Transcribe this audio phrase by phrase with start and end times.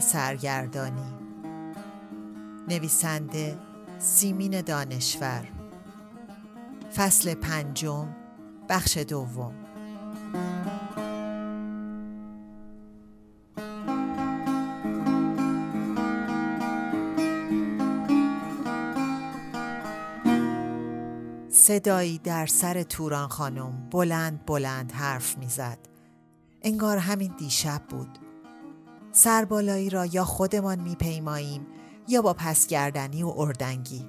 [0.00, 1.14] سرگردانی
[2.68, 3.58] نویسنده
[3.98, 5.48] سیمین دانشور
[6.96, 8.08] فصل پنجم
[8.68, 9.54] بخش دوم
[21.66, 25.78] صدایی در سر توران خانم بلند بلند حرف می‌زد.
[26.62, 28.25] انگار همین دیشب بود.
[29.16, 31.66] سربالایی را یا خودمان میپیماییم
[32.08, 34.06] یا با پسگردنی و اردنگی.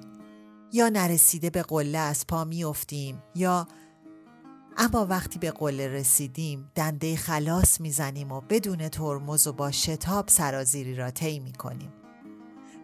[0.73, 3.67] یا نرسیده به قله از پا میافتیم یا
[4.77, 10.95] اما وقتی به قله رسیدیم دنده خلاص می‌زنیم و بدون ترمز و با شتاب سرازیری
[10.95, 11.93] را طی می‌کنیم.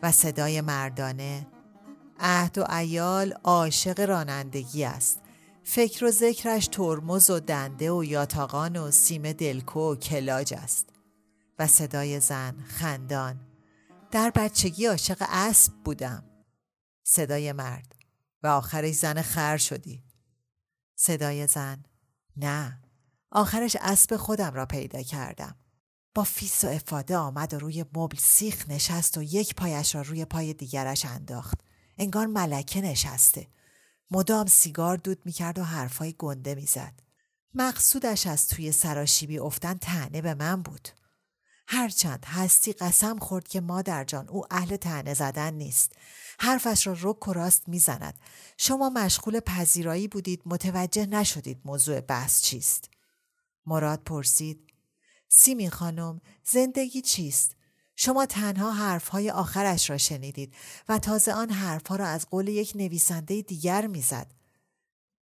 [0.04, 1.48] و صدای مردانه
[2.20, 5.22] عهد و ایال عاشق رانندگی است.
[5.64, 10.93] فکر و ذکرش ترمز و دنده و یاتاقان و سیم دلکو و کلاج است.
[11.59, 13.40] و صدای زن خندان.
[14.12, 16.23] در بچگی عاشق اسب بودم.
[17.04, 17.96] صدای مرد.
[18.44, 20.04] و آخرش زن خر شدی.
[20.96, 21.84] صدای زن.
[22.38, 22.81] نه.
[23.31, 25.56] آخرش اسب خودم را پیدا کردم.
[26.16, 30.25] با فیس و افاده آمد و روی مبل سیخ نشست و یک پایش را روی
[30.25, 31.62] پای دیگرش انداخت.
[31.97, 33.47] انگار ملکه نشسته.
[34.12, 36.94] مدام سیگار دود می‌کرد و حرفای گنده می‌زد
[37.53, 40.90] مقصودش از توی سراشیبی افتن تنه به من بود.
[41.68, 45.91] هرچند هستی قسم خورد که مادر جان او اهل تنه زدن نیست
[46.40, 48.19] حرفش را رک و راست می‌زند
[48.57, 52.90] شما مشغول پذیرایی بودید متوجه نشدید موضوع بحث چیست
[53.66, 54.73] مراد پرسید
[55.29, 57.56] سیمین خانم زندگی چیست
[57.96, 60.56] شما تنها حرفهای آخرش را شنیدید
[60.90, 64.31] و تازه آن حرفها را از قول یک نویسنده دیگر می‌زد.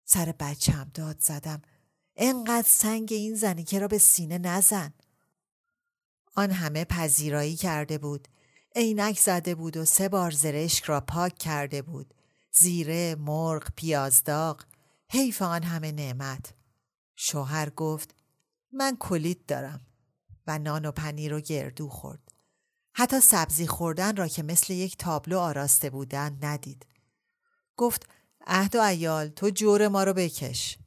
[0.04, 1.62] سر بچم داد زدم.
[2.16, 4.94] انقدر سنگ این زنیکه را به سینه نزن.
[6.34, 8.28] آن همه پذیرایی کرده بود.
[8.76, 12.14] عینک زده بود و سه بار زرشک را پاک کرده بود.
[12.52, 14.64] زیره، مرغ، پیازداغ.
[15.10, 16.54] حیف آن همه نعمت.
[17.16, 18.14] شوهر گفت
[18.72, 19.86] من کلید دارم
[20.46, 22.32] و نان و پنیر و گردو خورد.
[22.94, 26.86] حتی سبزی خوردن را که مثل یک تابلو آراسته بودن ندید.
[27.76, 28.06] گفت
[28.46, 30.78] عهد و ایال تو جور ما رو بکش.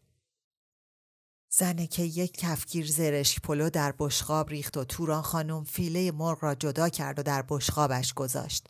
[1.58, 6.56] زنه که یک کفگیر زرشک پلو در بشقاب ریخت و توران خانم فیله مرغ را
[6.56, 8.68] جدا کرد و در بشقابش گذاشت.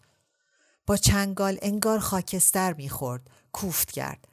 [0.88, 4.28] با چنگال انگار خاکستر می‌خورد، کوفت کرد.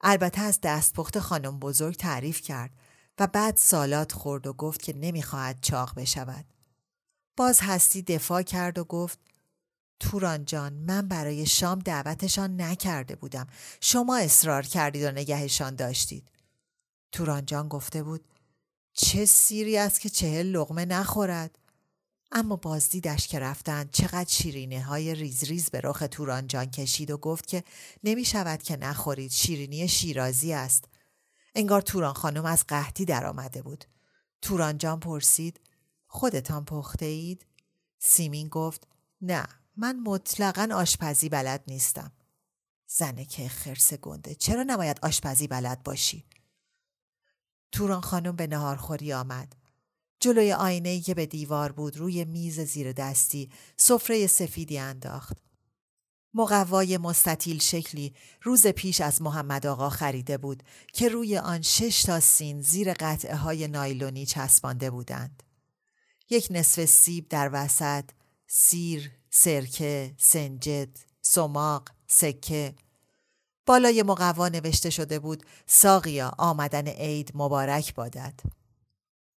[0.00, 2.70] البته از دستپخت خانم بزرگ تعریف کرد
[3.18, 6.44] و بعد سالات خورد و گفت که نمی‌خواهد چاق بشود.
[7.36, 9.18] باز هستی دفاع کرد و گفت
[10.00, 13.46] توران جان من برای شام دعوتشان نکرده بودم
[13.80, 16.30] شما اصرار کردید و نگهشان داشتید
[17.12, 18.24] توران جان گفته بود
[18.92, 21.58] چه سیری است که چهل لغمه نخورد
[22.32, 27.16] اما بازدیدش که رفتند چقدر شیرینه های ریز ریز به رخ توران جان کشید و
[27.16, 27.64] گفت که
[28.04, 30.84] نمی شود که نخورید شیرینی شیرازی است
[31.54, 33.84] انگار توران خانم از قحطی در آمده بود
[34.42, 35.60] توران جان پرسید
[36.06, 37.46] خودتان پخته اید؟
[37.98, 38.86] سیمین گفت
[39.20, 39.46] نه
[39.76, 42.12] من مطلقا آشپزی بلد نیستم.
[42.86, 46.24] زنه که خرس گنده چرا نباید آشپزی بلد باشی؟
[47.72, 49.52] توران خانم به نهارخوری آمد.
[50.20, 55.38] جلوی آینه که به دیوار بود روی میز زیر دستی سفره سفیدی انداخت.
[56.34, 60.62] مقوای مستطیل شکلی روز پیش از محمد آقا خریده بود
[60.92, 65.42] که روی آن شش تا سین زیر قطعه های نایلونی چسبانده بودند.
[66.30, 68.04] یک نصف سیب در وسط،
[68.46, 72.74] سیر، سرکه، سنجد، سماق، سکه.
[73.68, 78.40] بالای مقوا نوشته شده بود ساقیا آمدن عید مبارک بادد.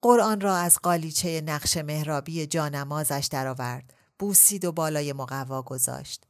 [0.02, 6.24] قرآن را از قالیچه نقش مهرابی جانمازش درآورد، بوسید و بالای مقوا گذاشت.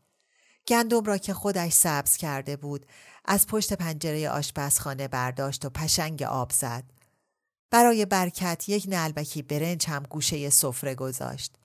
[0.67, 2.85] گندم را که خودش سبز کرده بود
[3.25, 6.83] از پشت پنجره آشپزخانه برداشت و پشنگ آب زد.
[7.71, 11.55] برای برکت یک نلبکی برنج هم گوشه سفره گذاشت.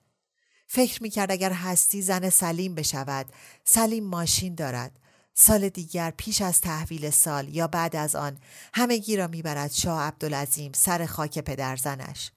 [0.67, 3.25] فکر می‌کرد اگر هستی زن سلیم بشود
[3.63, 4.99] سلیم ماشین دارد
[5.39, 8.37] سال دیگر پیش از تحویل سال یا بعد از آن
[8.73, 12.31] همگی را می‌برد شاه عبدالعظیم سر خاک پدرزنش.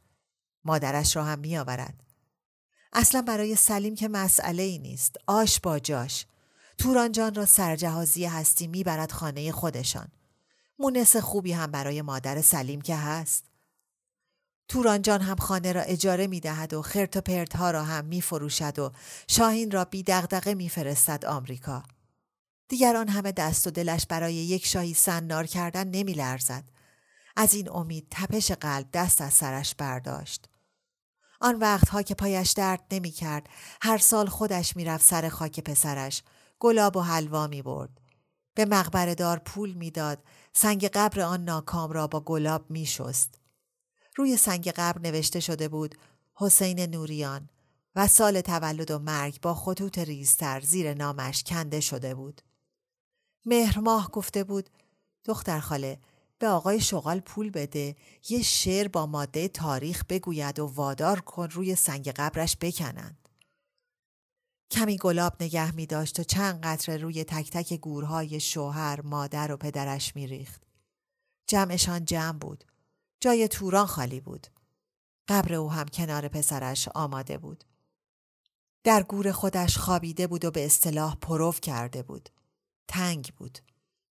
[0.64, 2.02] مادرش را هم میآورد.
[2.92, 6.26] اصلا برای سلیم که مسئله ای نیست آش با جاش.
[6.78, 10.08] تورانجان را سرجهازی هستی می‌برد خانه خودشان.
[10.78, 13.44] مونس خوبی هم برای مادر سلیم که هست.
[14.68, 18.22] تورانجان هم خانه را اجاره می دهد و خرت و پرت ها را هم می
[18.22, 18.92] فروشد و
[19.28, 21.82] شاهین را بی دغدغه می فرستد آمریکا.
[22.70, 26.64] دیگر آن همه دست و دلش برای یک شاهی سنار کردن نمی لرزد.
[27.36, 30.48] از این امید تپش قلب دست از سرش برداشت.
[31.40, 33.48] آن وقتها که پایش درد نمی کرد
[33.82, 36.22] هر سال خودش می رفت سر خاک پسرش
[36.58, 38.00] گلاب و حلوا می برد.
[38.54, 40.22] به مقبره دار پول می‌داد
[40.52, 43.34] سنگ قبر آن ناکام را با گلاب می شست.
[44.16, 45.94] روی سنگ قبر نوشته شده بود
[46.34, 47.48] حسین نوریان
[47.96, 52.42] و سال تولد و مرگ با خطوط ریزتر زیر نامش کنده شده بود.
[53.44, 54.70] مهرماه گفته بود
[55.24, 55.98] دختر خاله
[56.38, 57.96] به آقای شغال پول بده
[58.28, 63.28] یه شعر با ماده تاریخ بگوید و وادار کن روی سنگ قبرش بکنند.
[64.70, 69.56] کمی گلاب نگه می داشت و چند قطره روی تک تک گورهای شوهر، مادر و
[69.56, 70.62] پدرش می ریخت.
[71.46, 72.64] جمعشان جمع بود.
[73.20, 74.46] جای توران خالی بود.
[75.28, 77.64] قبر او هم کنار پسرش آماده بود.
[78.84, 82.28] در گور خودش خوابیده بود و به اصطلاح پروف کرده بود.
[82.90, 83.58] تنگ بود.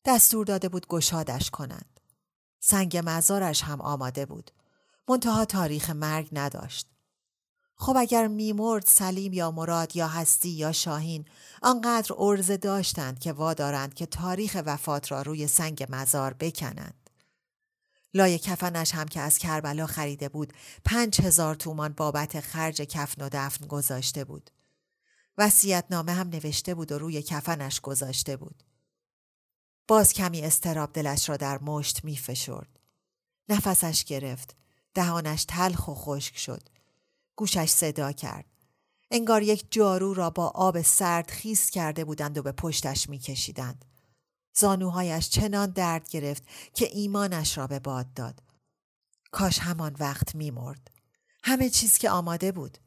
[0.05, 1.99] دستور داده بود گشادش کنند.
[2.59, 4.51] سنگ مزارش هم آماده بود.
[5.09, 6.87] منتها تاریخ مرگ نداشت.
[7.75, 11.25] خب اگر میمرد سلیم یا مراد یا هستی یا شاهین
[11.61, 17.09] آنقدر ارزه داشتند که وادارند که تاریخ وفات را روی سنگ مزار بکنند.
[18.13, 20.53] لای کفنش هم که از کربلا خریده بود
[20.85, 24.51] پنج هزار تومان بابت خرج کفن و دفن گذاشته بود.
[25.37, 28.63] وسیعت نامه هم نوشته بود و روی کفنش گذاشته بود.
[29.89, 32.79] باز کمی استراب دلش را در مشت می فشرد.
[33.49, 34.55] نفسش گرفت.
[34.93, 36.63] دهانش تلخ و خشک شد.
[37.35, 38.45] گوشش صدا کرد.
[39.11, 43.85] انگار یک جارو را با آب سرد خیس کرده بودند و به پشتش می کشیدند.
[44.53, 46.43] زانوهایش چنان درد گرفت
[46.73, 48.43] که ایمانش را به باد داد.
[49.31, 50.91] کاش همان وقت می مرد.
[51.43, 52.77] همه چیز که آماده بود.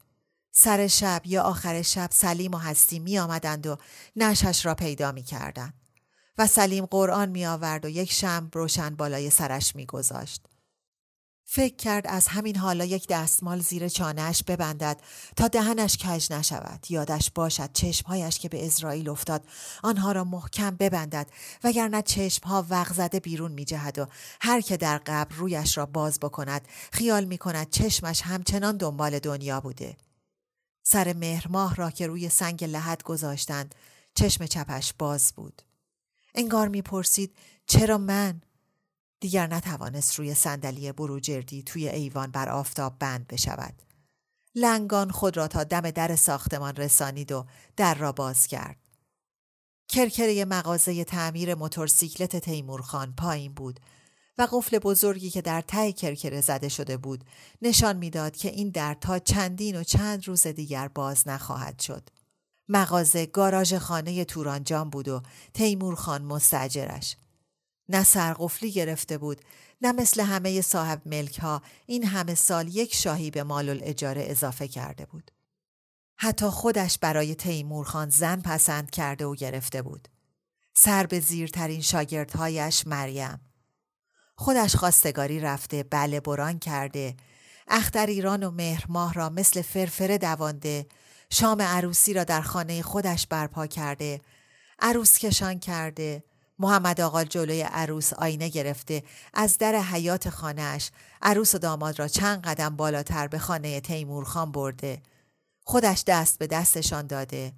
[0.51, 3.77] سر شب یا آخر شب سلیم و هستی می آمدند و
[4.15, 5.82] نشش را پیدا می کردند.
[6.37, 10.45] و سلیم قرآن می آورد و یک شم روشن بالای سرش می گذاشت.
[11.45, 15.01] فکر کرد از همین حالا یک دستمال زیر چانهش ببندد
[15.35, 16.85] تا دهنش کج نشود.
[16.89, 19.45] یادش باشد چشمهایش که به اسرائیل افتاد
[19.83, 21.27] آنها را محکم ببندد
[21.63, 24.05] وگرنه چشمها وق زده بیرون می جهد و
[24.41, 29.59] هر که در قبر رویش را باز بکند خیال می کند چشمش همچنان دنبال دنیا
[29.59, 29.97] بوده.
[30.83, 33.75] سر مهرماه را که روی سنگ لحد گذاشتند
[34.15, 35.61] چشم چپش باز بود.
[36.35, 37.35] انگار می‌پرسید
[37.65, 38.41] چرا من
[39.19, 43.81] دیگر نتوانست روی صندلی بروجردی توی ایوان بر آفتاب بند بشود.
[44.55, 47.45] لنگان خود را تا دم در ساختمان رسانید و
[47.75, 48.77] در را باز کرد.
[49.87, 53.79] کرکره مغازه تعمیر موتورسیکلت تیمورخان پایین بود
[54.37, 57.23] و قفل بزرگی که در ته کرکره زده شده بود
[57.61, 62.09] نشان می‌داد که این در تا چندین و چند روز دیگر باز نخواهد شد.
[62.73, 65.21] مغازه گاراژ خانه تورانجان بود و
[65.53, 67.15] تیمورخان مستجرش.
[67.89, 69.41] نه سرقفلی گرفته بود
[69.81, 74.67] نه مثل همه صاحب ملک ها این همه سال یک شاهی به مال الاجاره اضافه
[74.67, 75.31] کرده بود.
[76.17, 80.07] حتی خودش برای تیمور خان زن پسند کرده و گرفته بود.
[80.73, 83.41] سر به زیرترین شاگردهایش مریم.
[84.35, 87.15] خودش خواستگاری رفته بله بران کرده
[87.67, 90.85] اختر ایران و مهر ماه را مثل فرفره دوانده
[91.33, 94.21] شام عروسی را در خانه خودش برپا کرده
[94.79, 96.23] عروس کشان کرده
[96.59, 102.41] محمد آقا جلوی عروس آینه گرفته از در حیات خانهش عروس و داماد را چند
[102.41, 105.01] قدم بالاتر به خانه تیمورخان برده.
[105.63, 107.53] خودش دست به دستشان داده.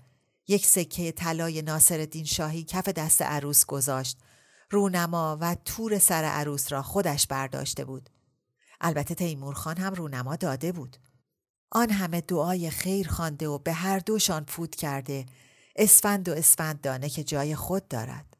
[0.48, 4.18] یک سکه طلای ناصر شاهی کف دست عروس گذاشت.
[4.72, 8.10] رونما و تور سر عروس را خودش برداشته بود.
[8.82, 10.98] البته تیمورخان هم رونما داده بود.
[11.76, 15.26] آن همه دعای خیر خوانده و به هر دوشان فوت کرده
[15.76, 18.38] اسفند و اسفند دانه که جای خود دارد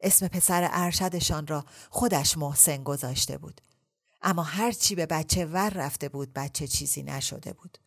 [0.00, 3.60] اسم پسر ارشدشان را خودش محسن گذاشته بود.
[4.22, 7.78] اما هرچی به بچه ور رفته بود بچه چیزی نشده بود.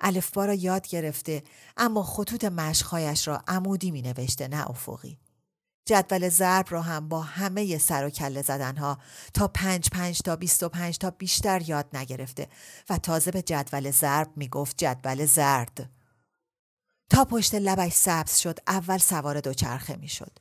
[0.00, 1.42] الفبا را یاد گرفته
[1.76, 5.18] اما خطوط مشخایش را عمودی می نوشته نه افقی.
[5.84, 8.98] جدول ضرب را هم با همه سر و کله زدنها
[9.34, 12.48] تا پنج پنج تا بیست و پنج تا بیشتر یاد نگرفته
[12.90, 15.90] و تازه به جدول ضرب می‌گفت جدول زرد.
[17.10, 20.38] تا پشت لبش سبز شد اول سوار دوچرخه می‌شد.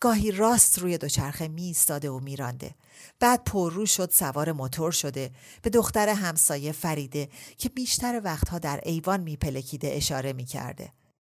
[0.00, 2.74] گاهی راست روی دوچرخه می ایستاده و میرانده
[3.20, 5.30] بعد پررو شد سوار موتور شده
[5.62, 7.28] به دختر همسایه فریده
[7.58, 10.92] که بیشتر وقتها در ایوان میپلکیده اشاره می‌کرده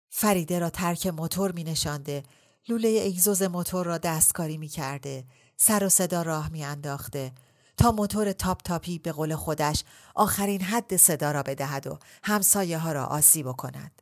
[0.10, 2.24] فریده را ترک موتور می نشانده
[2.70, 5.26] لوله اگزوز موتور را دستکاری می کرده
[5.58, 7.32] سر و صدا راه می انداخته
[7.78, 9.84] تا موتور تاپ تاپی به قول خودش
[10.16, 14.02] آخرین حد صدا را بدهد و همسایه ها را آسیب کند.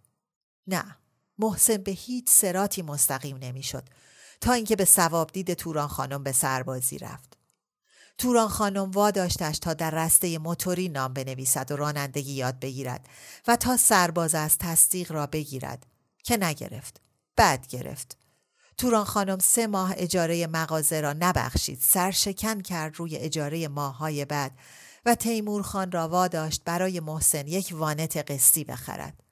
[0.67, 0.97] نه
[1.39, 3.83] محسن به هیچ سراتی مستقیم نمی‌شد
[4.41, 7.37] تا اینکه به سواب دید توران خانم به سربازی رفت.
[8.17, 13.07] توران خانم واداشتش تا در رسته موتوری نام بنویسد و رانندگی یاد بگیرد
[13.47, 15.85] و تا سرباز از تصدیق را بگیرد
[16.23, 17.01] که نگرفت.
[17.37, 18.26] بد گرفت.
[18.77, 24.51] توران خانم سه ماه اجاره مغازه را نبخشید سرشکن کرد روی اجاره ماههای بعد
[25.05, 29.23] و تیمور خان را واداشت برای محسن یک وانت قسطی بخرد.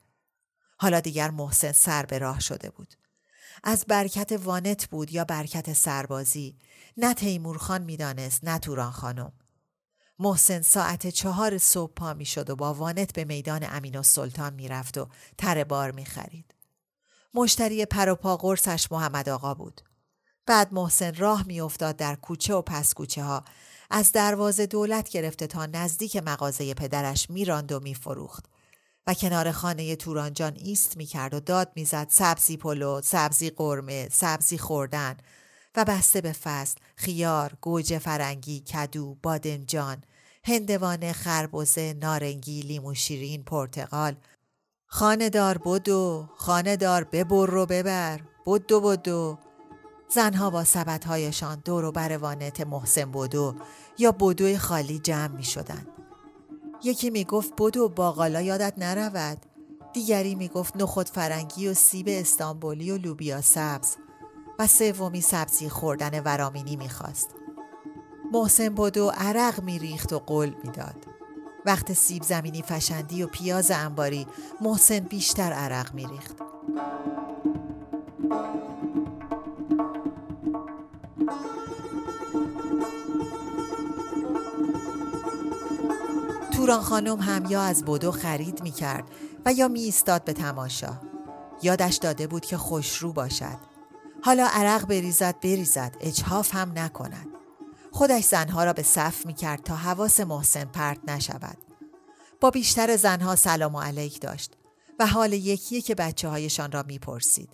[0.78, 2.94] حالا دیگر محسن سر به راه شده بود.
[3.64, 6.56] از برکت وانت بود یا برکت سربازی
[6.96, 9.32] نه تیمور خان می‌دانست نه توران خانم.
[10.18, 14.54] محسن ساعت چهار صبح پا می شد و با وانت به میدان امین و سلطان
[14.54, 16.55] می رفت و تر بار می خرید.
[17.36, 19.80] مشتری پروپا قرصش محمد آقا بود.
[20.46, 23.44] بعد محسن راه میافتاد در کوچه و پس کوچه ها
[23.90, 28.44] از دروازه دولت گرفته تا نزدیک مغازه پدرش میراند و میفروخت.
[29.06, 35.16] و کنار خانه تورانجان ایست می‌کرد و داد می‌زد سبزی پلو، سبزی قرمه، سبزی خوردن.
[35.76, 40.04] و بسته به فصل خیار، گوجه فرنگی، کدو، بادنجان،
[40.44, 44.16] هندوانه، خربزه، نارنگی، لیمو شیرین، پرتقال،
[44.88, 49.38] خانه دار بدو خانه دار ببر رو ببر بدو بدو
[50.08, 53.54] زنها با سبدهایشان دور و بر وانت محسن بدو
[53.98, 55.86] یا بدوی خالی جمع می شدن.
[56.84, 59.38] یکی می گفت بدو باقالا یادت نرود
[59.92, 63.96] دیگری می گفت نخود فرنگی و سیب استانبولی و لوبیا سبز
[64.58, 67.28] و سومی سبزی خوردن ورامینی می‌خواست.
[68.32, 71.15] محسن بدو عرق میریخت و قول می‌داد.
[71.66, 74.26] وقت سیب زمینی فشندی و پیاز انباری
[74.60, 76.36] محسن بیشتر عرق میریخت.
[86.52, 89.04] توران خانم هم یا از بدو خرید می کرد
[89.46, 91.00] و یا می ایستاد به تماشا.
[91.62, 93.58] یادش داده بود که خوشرو باشد.
[94.22, 97.35] حالا عرق بریزد بریزد اجهاف هم نکند.
[97.96, 101.58] خودش زنها را به صف می کرد تا حواس محسن پرت نشود.
[102.40, 104.52] با بیشتر زنها سلام و علیک داشت
[104.98, 107.48] و حال یکیه که بچه هایشان را می پرسید.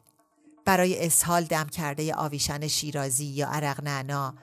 [0.64, 4.34] برای اسهال دم کرده آویشن شیرازی یا عرق نعنا،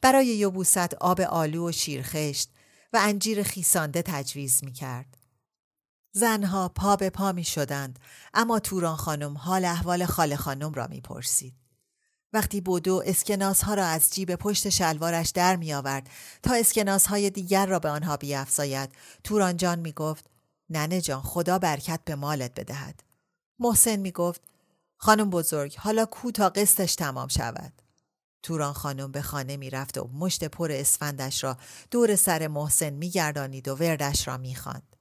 [0.00, 2.50] برای یبوست آب آلو و شیرخشت
[2.92, 5.16] و انجیر خیسانده تجویز می کرد.
[6.12, 7.98] زنها پا به پا می شدند
[8.34, 11.63] اما توران خانم حال احوال خاله خانم را می پرسید.
[12.34, 16.10] وقتی بودو اسکناس ها را از جیب پشت شلوارش در می آورد
[16.42, 18.92] تا اسکناس های دیگر را به آنها بیافزاید
[19.24, 20.24] توران جان می گفت
[20.70, 23.02] ننه جان خدا برکت به مالت بدهد.
[23.58, 24.40] محسن می گفت
[24.96, 27.72] خانم بزرگ حالا کو تا قسطش تمام شود؟
[28.42, 31.56] توران خانم به خانه می رفت و مشت پر اسفندش را
[31.90, 34.96] دور سر محسن می گردانید و وردش را می خاند.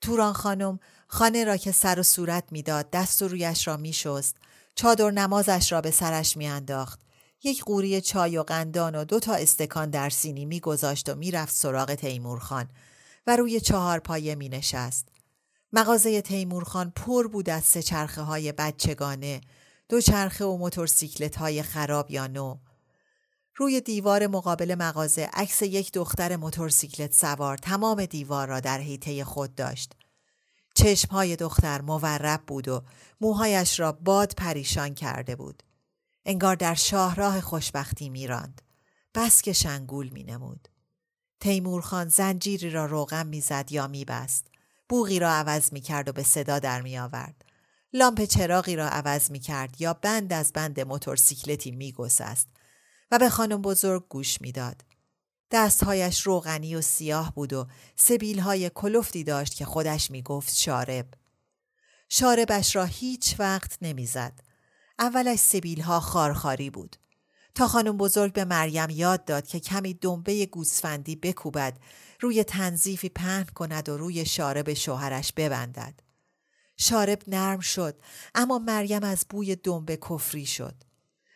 [0.00, 4.36] توران خانم خانه را که سر و صورت می‌داد دست و رویش را می شست
[4.78, 7.00] چادر نمازش را به سرش میانداخت
[7.44, 11.94] یک قوری چای و قندان و دو تا استکان در سینی میگذاشت و می‌رفت سراغ
[11.94, 12.68] تیمورخان
[13.26, 15.08] و روی چهار پایه می نشست.
[15.72, 19.40] مغازه تیمورخان پر بود از سه چرخه های بچگانه،
[19.88, 22.58] دو چرخه و موتورسیکلت های خراب یا نو.
[23.56, 29.54] روی دیوار مقابل مغازه عکس یک دختر موتورسیکلت سوار تمام دیوار را در حیطه خود
[29.54, 29.92] داشت.
[30.76, 32.82] چشمهای دختر مورب بود و
[33.20, 35.62] موهایش را باد پریشان کرده بود.
[36.24, 38.62] انگار در شاهراه خوشبختی میراند.
[39.14, 40.68] بس که شنگول می نمود.
[41.40, 44.46] تیمور خان زنجیری را روغم می‌زد یا میبست.
[44.88, 47.44] بوغی را عوض می کرد و به صدا در می آورد.
[47.92, 52.48] لامپ چراغی را عوض می کرد یا بند از بند موتورسیکلتی می گسست
[53.10, 54.82] و به خانم بزرگ گوش می‌داد.
[55.50, 61.06] دستهایش روغنی و سیاه بود و سبیلهای کلفتی داشت که خودش می گفت شارب.
[62.08, 64.40] شاربش را هیچ وقت نمی‌زد.
[64.98, 66.96] اولش سبیلها خارخاری بود.
[67.54, 71.78] تا خانم بزرگ به مریم یاد داد که کمی دنبه گوسفندی بکوبد
[72.20, 76.00] روی تنظیفی پهن کند و روی شارب شوهرش ببندد.
[76.76, 78.00] شارب نرم شد
[78.34, 80.74] اما مریم از بوی دنبه کفری شد.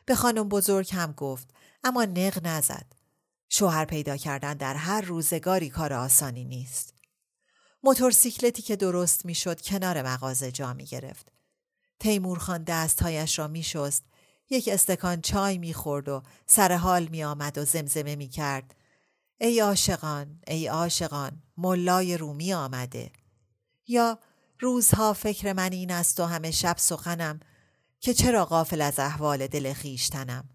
[0.06, 1.48] به خانم بزرگ هم گفت
[1.84, 2.99] اما نق نزد.
[3.52, 6.94] شوهر پیدا کردن در هر روزگاری کار آسانی نیست.
[7.82, 11.32] موتورسیکلتی که درست می‌شد کنار مغازه جا می گرفت.
[12.00, 14.04] تیمور دستهایش را می شست.
[14.50, 18.74] یک استکان چای می خورد و سر حال می آمد و زمزمه می کرد.
[19.40, 23.10] ای عاشقان، ای عاشقان، ملای رومی آمده.
[23.86, 24.18] یا
[24.60, 27.40] روزها فکر من این است و همه شب سخنم
[28.00, 30.48] که چرا غافل از احوال دل خیشتنم.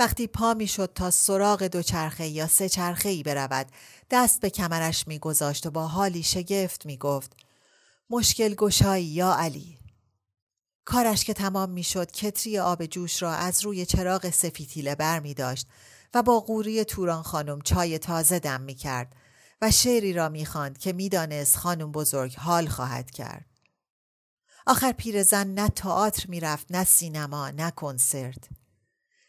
[0.00, 3.66] وقتی پا می شد تا سراغ دوچرخه یا سه چرخه ای برود
[4.10, 7.36] دست به کمرش می گذاشت و با حالی شگفت می گفت
[8.10, 9.78] مشکل گشایی یا علی
[10.84, 15.34] کارش که تمام می شد کتری آب جوش را از روی چراغ سفیتیله بر می
[15.34, 15.66] داشت
[16.14, 19.16] و با قوری توران خانم چای تازه دم می کرد
[19.62, 23.46] و شعری را می خواند که می‌دانست خانم بزرگ حال خواهد کرد.
[24.66, 28.48] آخر پیرزن نه تئاتر می‌رفت نه سینما نه کنسرت.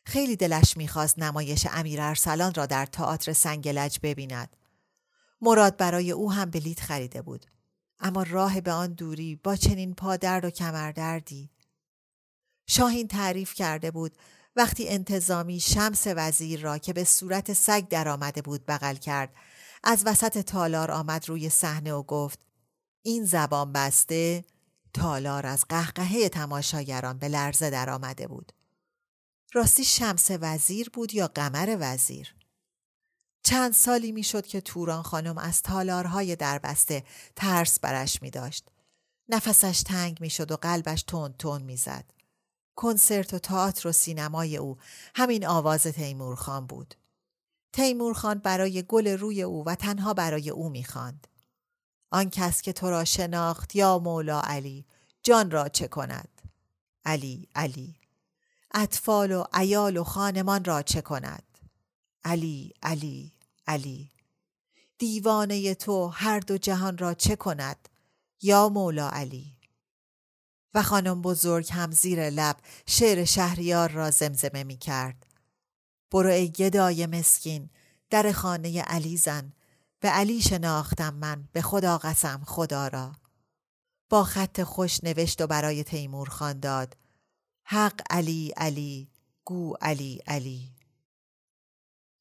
[0.04, 4.56] خیلی دلش می‌خواست نمایش امیر ارسلان را در تئاتر سنگلج ببیند.
[5.42, 7.46] مراد برای او هم بلیت خریده بود.
[8.00, 11.50] اما راه به آن دوری با چنین پادرد و کمردردی.
[12.68, 14.18] شاهین تعریف کرده بود
[14.56, 19.34] وقتی انتظامی شمس وزیر را که به صورت سگ درآمده بود بغل کرد
[19.84, 22.40] از وسط تالار آمد روی صحنه و گفت
[23.02, 24.44] این زبان بسته
[24.94, 28.52] تالار از قهقهه تماشاگران به لرزه درآمده بود.
[29.54, 32.36] راستی شمس وزیر بود یا قمر وزیر؟
[33.44, 37.04] چند سالی می‌شد که توران خانم از تالارهای دربسته
[37.36, 38.70] ترس برش می داشت.
[39.30, 42.06] نفسش تنگ می شد و قلبش تند تند می زد.
[42.76, 44.78] کنسرت و تئاتر و سینمای او
[45.16, 46.96] همین آواز تیمور خان بود.
[47.74, 51.28] تیمور خان برای گل روی او و تنها برای او می‌خواند.
[52.12, 54.86] آن کس که تو را شناخت یا مولا علی
[55.24, 56.42] جان را چه کند؟
[57.06, 58.01] علی علی
[58.74, 61.44] اطفال و ایال و خانمان را چه کند؟
[62.24, 63.32] علی علی
[63.68, 64.12] علی
[64.98, 67.90] دیوانه تو هر دو جهان را چه کند؟
[68.42, 69.58] یا مولا علی
[70.74, 75.26] و خانم بزرگ هم زیر لب شعر شهریار را زمزمه می کرد.
[76.12, 77.70] برو ای گدای مسکین
[78.10, 79.54] در خانه علی زن
[80.00, 83.12] به علی شناختم من به خدا قسم خدا را
[84.10, 86.98] با خط خوش نوشت و برای تیمور خان داد
[87.64, 89.08] حق علی علی
[89.46, 90.70] گو علی علی.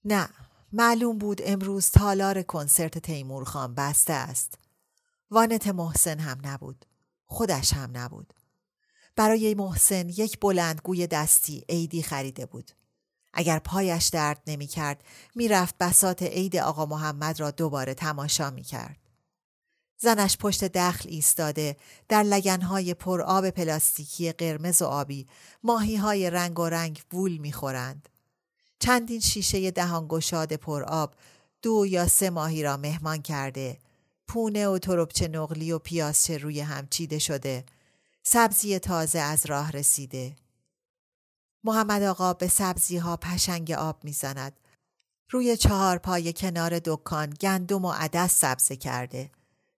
[0.04, 0.28] نه
[0.72, 4.58] معلوم بود امروز تالار کنسرت تیمور خان بسته است.
[5.30, 6.84] وانت محسن هم نبود.
[7.26, 8.34] خودش هم نبود.
[9.16, 12.70] برای محسن یک بلندگوی دستی عیدی خریده بود.
[13.32, 18.62] اگر پایش درد نمی کرد می رفت بسات عید آقا محمد را دوباره تماشا می
[18.62, 19.09] کرد.
[20.02, 21.76] زنش پشت دخل ایستاده
[22.08, 25.26] در لگنهای پر آب پلاستیکی قرمز و آبی
[25.62, 28.08] ماهی های رنگ و رنگ وول می خورند.
[28.78, 31.14] چندین شیشه دهان گشاد پر آب
[31.62, 33.78] دو یا سه ماهی را مهمان کرده
[34.28, 37.64] پونه و تربچه نقلی و پیازچه روی هم چیده شده
[38.22, 40.36] سبزی تازه از راه رسیده
[41.64, 44.60] محمد آقا به سبزی ها پشنگ آب می‌زند.
[45.30, 49.30] روی چهار پای کنار دکان گندم و عدس سبزه کرده.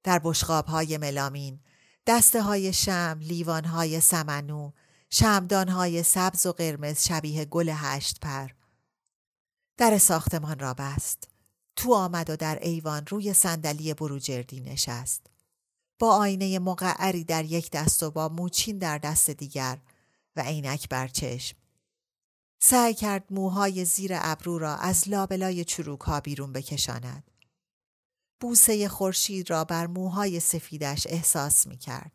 [0.04, 1.60] در بشقاب های ملامین،
[2.06, 4.72] دسته های شم، لیوان های سمنو،
[5.10, 8.48] شمدان های سبز و قرمز شبیه گل هشت پر.
[9.76, 11.28] در ساختمان را بست.
[11.76, 15.26] تو آمد و در ایوان روی صندلی بروجردی نشست.
[15.98, 19.78] با آینه مقعری در یک دست و با موچین در دست دیگر
[20.36, 21.56] و عینک بر چشم.
[22.58, 27.31] سعی کرد موهای زیر ابرو را از لابلای چروک ها بیرون بکشاند.
[28.42, 32.12] بوسه خورشید را بر موهای سفیدش احساس می کرد.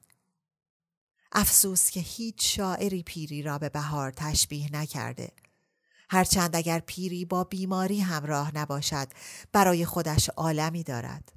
[1.32, 5.32] افسوس که هیچ شاعری پیری را به بهار تشبیه نکرده.
[6.10, 9.08] هرچند اگر پیری با بیماری همراه نباشد
[9.52, 11.32] برای خودش عالمی دارد.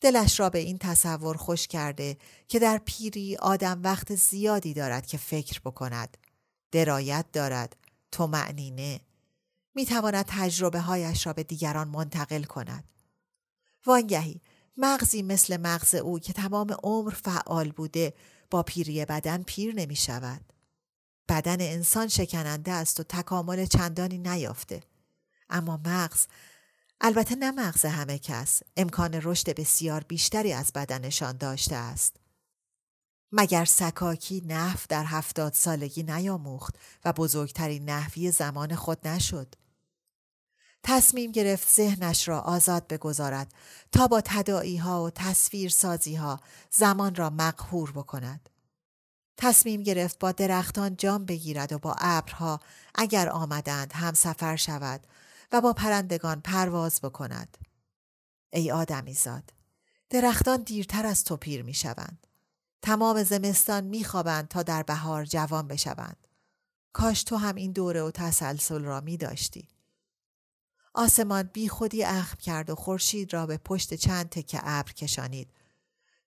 [0.00, 2.16] دلش را به این تصور خوش کرده
[2.48, 6.16] که در پیری آدم وقت زیادی دارد که فکر بکند.
[6.72, 7.76] درایت دارد
[8.10, 9.00] تو معنینه
[9.74, 12.84] می تواند تجربه هایش را به دیگران منتقل کند.
[13.86, 14.40] وانگهی
[14.76, 18.14] مغزی مثل مغز او که تمام عمر فعال بوده
[18.50, 20.52] با پیری بدن پیر نمی شود.
[21.28, 24.82] بدن انسان شکننده است و تکامل چندانی نیافته.
[25.50, 26.26] اما مغز
[27.00, 32.16] البته نه مغز همه کس امکان رشد بسیار بیشتری از بدنشان داشته است.
[33.32, 39.54] مگر سکاکی نحو در هفتاد سالگی نیاموخت و بزرگترین نحوی زمان خود نشد.
[40.84, 43.54] تصمیم گرفت ذهنش را آزاد بگذارد
[43.92, 46.40] تا با تدائی ها و تصویر سازی ها
[46.70, 48.48] زمان را مقهور بکند.
[49.36, 52.60] تصمیم گرفت با درختان جام بگیرد و با ابرها
[52.94, 55.06] اگر آمدند هم سفر شود
[55.52, 57.58] و با پرندگان پرواز بکند.
[58.52, 59.52] ای آدمی زاد.
[60.10, 62.26] درختان دیرتر از تو پیر می شوند.
[62.82, 66.26] تمام زمستان می خوابند تا در بهار جوان بشوند.
[66.92, 69.68] کاش تو هم این دوره و تسلسل را می داشتی.
[70.94, 75.50] آسمان بی خودی اخم کرد و خورشید را به پشت چند تکه ابر کشانید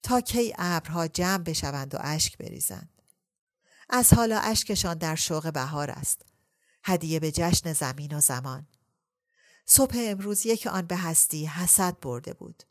[0.03, 3.01] تا کی ابرها جمع بشوند و اشک بریزند.
[3.89, 6.21] از حالا اشکشان در شوق بهار است.
[6.83, 8.67] هدیه به جشن زمین و زمان.
[9.65, 12.63] صبح امروز یک آن به هستی حسد برده بود.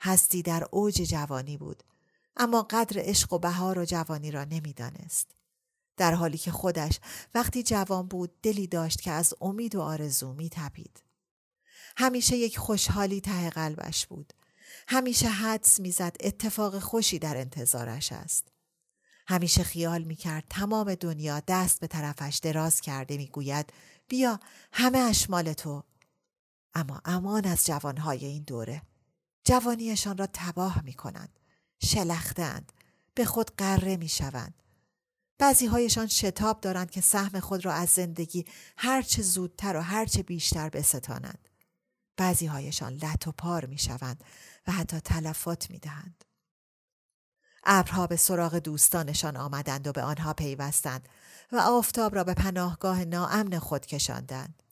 [0.00, 1.82] هستی در اوج جوانی بود.
[2.36, 5.30] اما قدر عشق و بهار و جوانی را نمی‌دانست.
[5.96, 7.00] در حالی که خودش
[7.34, 11.03] وقتی جوان بود دلی داشت که از امید و آرزو می تپید.
[11.96, 14.32] همیشه یک خوشحالی ته قلبش بود.
[14.88, 18.48] همیشه حدس می‌زد اتفاق خوشی در انتظارش است.
[19.26, 23.72] همیشه خیال می کرد تمام دنیا دست به طرفش دراز کرده می گوید
[24.08, 24.40] بیا
[24.72, 25.82] همه اشمال تو.
[26.74, 28.82] اما امان از جوانهای این دوره.
[29.44, 31.38] جوانیشان را تباه می کنند.
[31.82, 32.72] شلختند.
[33.14, 34.62] به خود قره می شوند.
[35.38, 38.44] بعضی هایشان شتاب دارند که سهم خود را از زندگی
[38.76, 41.48] هرچه زودتر و هرچه بیشتر بستانند.
[42.16, 44.24] بعضی هایشان لط و پار می شوند
[44.66, 46.24] و حتی تلفات می دهند.
[47.64, 51.08] ابرها به سراغ دوستانشان آمدند و به آنها پیوستند
[51.52, 54.62] و آفتاب را به پناهگاه ناامن خود کشاندند.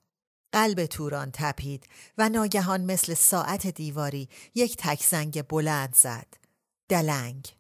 [0.53, 1.87] قلب توران تپید
[2.19, 6.27] و ناگهان مثل ساعت دیواری یک تکزنگ بلند زد.
[6.89, 7.57] دلنگ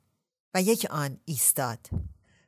[0.55, 1.91] و یک آن ایستاد.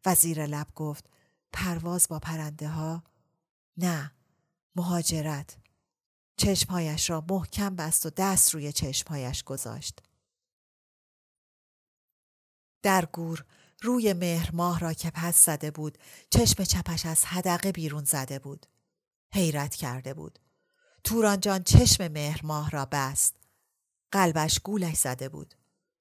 [0.07, 1.05] وزیر لب گفت
[1.53, 3.03] پرواز با پرنده ها؟
[3.77, 4.13] نه
[4.77, 5.57] مهاجرت
[6.37, 10.03] چشمهایش را محکم بست و دست روی چشمهایش گذاشت.
[12.83, 13.45] در گور
[13.83, 15.99] روی مهر ماه را که پس زده بود
[16.31, 18.67] چشم چپش از حدقه بیرون زده بود.
[19.35, 20.39] حیرت کرده بود.
[21.05, 23.35] توران جان چشم مهر ماه را بست.
[24.13, 25.55] قلبش گولش زده بود.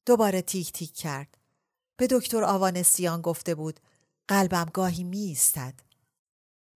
[0.05, 1.37] دوباره تیک تیک کرد.
[1.97, 3.79] به دکتر آوانسیان گفته بود
[4.27, 5.37] قلبم گاهی می.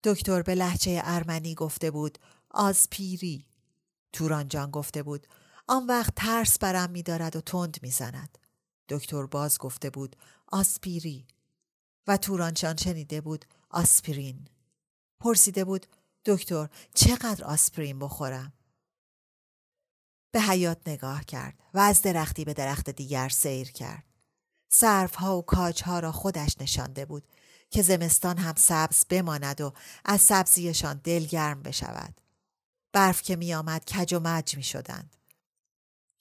[0.05, 2.19] دکتر به لحچه ارمنی گفته بود
[2.57, 3.47] آزپیری.
[4.13, 5.27] توران جان گفته بود
[5.67, 8.39] آن وقت ترس برم می دارد و تند می زند.
[8.89, 10.17] دکتر باز گفته بود
[10.47, 11.27] آسپیری
[12.07, 14.49] و تورانچان شنیده بود آسپرین
[15.21, 15.87] پرسیده بود
[16.25, 18.53] دکتر چقدر آسپرین بخورم؟
[20.33, 24.05] به حیات نگاه کرد و از درختی به درخت دیگر سیر کرد.
[25.15, 25.45] ها و
[25.85, 27.29] ها را خودش نشانده بود
[27.71, 29.73] که زمستان هم سبز بماند و
[30.05, 32.21] از سبزیشان دلگرم بشود.
[32.97, 35.17] برف که می آمد کج و مج می شدند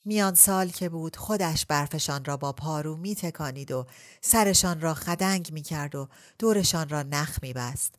[0.05, 3.85] میان سال که بود خودش برفشان را با پارو می تکانید و
[4.21, 6.07] سرشان را خدنگ می کرد و
[6.39, 7.95] دورشان را نخ می بست.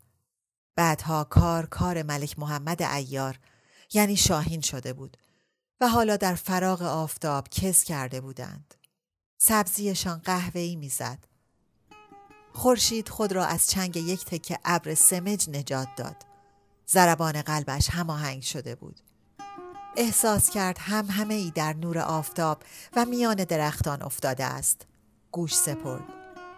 [0.77, 3.39] بعدها کار کار ملک محمد ایار
[3.93, 5.17] یعنی شاهین شده بود
[5.81, 8.75] و حالا در فراغ آفتاب کس کرده بودند.
[9.39, 11.19] سبزیشان قهوه‌ای می‌زد.
[12.53, 16.26] خورشید خود را از چنگ یک تکه ابر سمج نجات داد.
[16.87, 19.01] زربان قلبش هماهنگ شده بود.
[19.97, 22.63] احساس کرد هم همه ای در نور آفتاب
[22.97, 24.87] و میان درختان افتاده است.
[25.33, 26.05] گوش سپرد.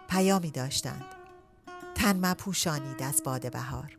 [0.09, 1.05] پیامی داشتند.
[1.95, 3.97] تن مپوشانید از باد بهار.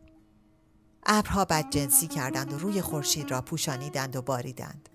[1.06, 4.88] ابرها بدجنسی کردند و روی خورشید را پوشانیدند و باریدند.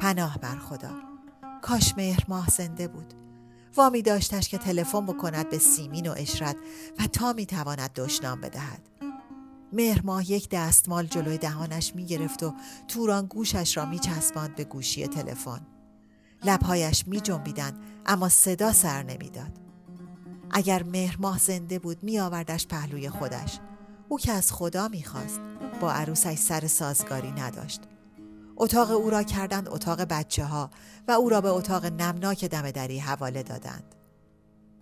[0.00, 0.92] پناه بر خدا.
[1.62, 3.14] کاش مهر ماه زنده بود.
[3.76, 6.56] وامی داشتش که تلفن بکند به سیمین و اشرت
[6.98, 8.88] و تا می‌تواند دشنام بدهد.
[9.72, 12.54] مهرماه یک دستمال جلوی دهانش می گرفت و
[12.88, 15.66] توران گوشش را می چسباند به گوشی تلفن.
[16.44, 19.52] لبهایش می جنبیدند اما صدا سر نمی‌داد.
[20.50, 23.58] اگر مهرماه زنده بود می آوردش پهلوی خودش.
[24.08, 25.40] او که از خدا می خواست.
[25.80, 27.80] با عروسش سر سازگاری نداشت.
[28.56, 30.70] اتاق او را کردند اتاق بچه ها
[31.08, 33.94] و او را به اتاق نمناک دم دری حواله دادند.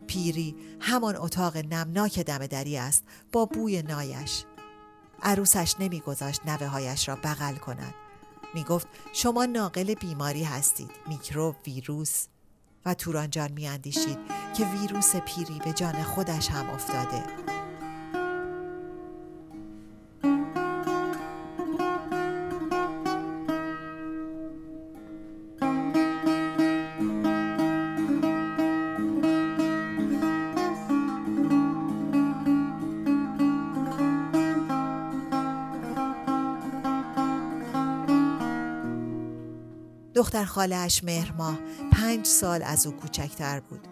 [0.06, 4.44] پیری همان اتاق نمناک دم دری است با بوی نایش.
[5.22, 7.94] عروسش نمیگذاشت نوه هایش را بغل کند.
[8.54, 12.26] می گفت شما ناقل بیماری هستید میکروب ویروس.
[12.86, 14.18] و تورانجان می اندیشید
[14.56, 17.47] که ویروس پیری به جان خودش هم افتاده.
[40.58, 41.58] خالش مهرماه
[41.92, 43.88] پنج سال از او کوچکتر بود.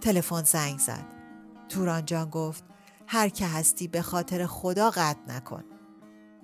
[0.00, 1.04] تلفن زنگ زد.
[1.68, 2.64] توران جان گفت
[3.06, 5.64] هر که هستی به خاطر خدا قطع نکن.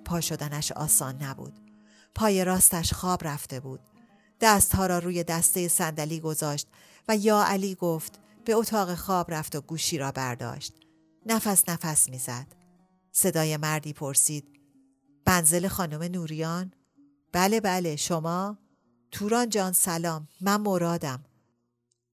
[0.05, 1.59] پا شدنش آسان نبود.
[2.15, 3.79] پای راستش خواب رفته بود.
[4.41, 6.67] دستها را روی دسته صندلی گذاشت
[7.07, 10.73] و یا علی گفت به اتاق خواب رفت و گوشی را برداشت.
[11.25, 12.47] نفس نفس می‌زد.
[13.11, 14.59] صدای مردی پرسید
[15.25, 16.73] بنزل خانم نوریان؟
[17.31, 18.62] بله بله شما؟
[19.13, 20.27] توران جان سلام.
[20.41, 21.25] من مرادم.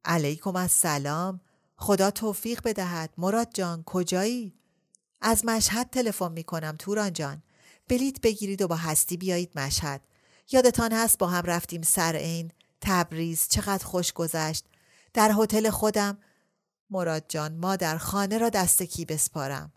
[0.04, 1.40] علیکم از سلام
[1.76, 3.14] خدا توفیق بدهد.
[3.18, 4.54] مراد جان کجایی؟
[5.20, 7.42] از مشهد تلفن می کنم توران جان.
[7.88, 10.00] بلیت بگیرید و با هستی بیایید مشهد.
[10.50, 13.48] یادتان هست با هم رفتیم سر این تبریز.
[13.48, 14.64] چقدر خوش گذشت.
[15.14, 16.18] در هتل خودم.
[16.90, 19.72] مراد جان ما در خانه را دست کی بسپارم؟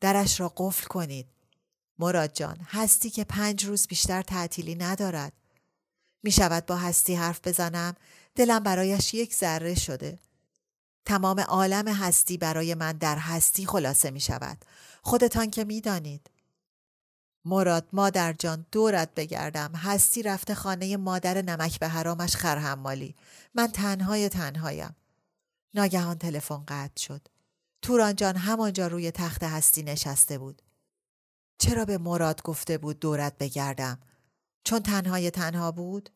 [0.00, 1.26] درش را قفل کنید.
[1.98, 5.32] مراد جان هستی که پنج روز بیشتر تعطیلی ندارد.
[6.24, 7.94] می شود با هستی حرف بزنم؟
[8.34, 10.18] دلم برایش یک ذره شده.
[11.04, 14.64] تمام عالم هستی برای من در هستی خلاصه می شود
[15.02, 16.30] خودتان که می دانید.
[17.44, 19.72] مراد مادر جان دورت بگردم.
[19.74, 23.14] هستی رفته خانه مادر نمک به حرامش خرحمالی.
[23.54, 24.96] من تنهای تنهایم.
[25.74, 27.28] ناگهان تلفن قطع شد.
[27.82, 30.62] توران جان همانجا روی تخت هستی نشسته بود.
[31.58, 33.98] چرا به مراد گفته بود دورت بگردم؟
[34.64, 36.10] چون تنهای تنها بود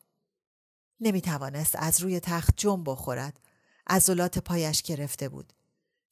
[0.99, 3.39] نمی توانست از روی تخت جنب بخورد.
[3.87, 5.53] عضلات پایش گرفته بود.